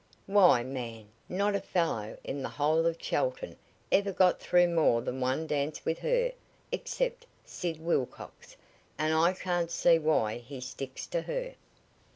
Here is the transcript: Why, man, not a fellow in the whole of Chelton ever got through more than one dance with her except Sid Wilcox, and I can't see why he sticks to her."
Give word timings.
Why, 0.25 0.63
man, 0.63 1.09
not 1.29 1.53
a 1.53 1.59
fellow 1.61 2.17
in 2.23 2.41
the 2.41 2.49
whole 2.49 2.87
of 2.87 2.97
Chelton 2.97 3.55
ever 3.91 4.11
got 4.11 4.39
through 4.39 4.69
more 4.69 4.99
than 5.03 5.21
one 5.21 5.45
dance 5.45 5.85
with 5.85 5.99
her 5.99 6.31
except 6.71 7.27
Sid 7.45 7.79
Wilcox, 7.79 8.57
and 8.97 9.13
I 9.13 9.33
can't 9.33 9.69
see 9.69 9.99
why 9.99 10.39
he 10.39 10.59
sticks 10.59 11.05
to 11.05 11.21
her." 11.21 11.53